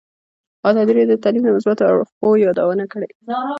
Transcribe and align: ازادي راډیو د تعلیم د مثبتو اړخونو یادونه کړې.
ازادي 0.69 0.91
راډیو 0.93 1.11
د 1.11 1.15
تعلیم 1.23 1.43
د 1.45 1.49
مثبتو 1.57 1.87
اړخونو 1.91 2.41
یادونه 2.45 2.83
کړې. 2.91 3.09